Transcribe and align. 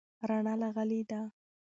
رڼا 0.29 0.53
راغلې 0.61 1.01
ده. 1.09 1.21